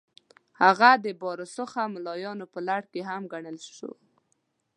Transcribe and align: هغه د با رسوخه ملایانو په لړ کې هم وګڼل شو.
هغه 0.61 0.89
د 1.03 1.05
با 1.21 1.29
رسوخه 1.41 1.83
ملایانو 1.95 2.45
په 2.53 2.59
لړ 2.67 2.81
کې 2.91 3.01
هم 3.09 3.21
وګڼل 3.25 3.57
شو. 3.75 3.91